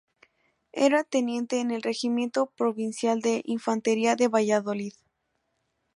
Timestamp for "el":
1.69-1.83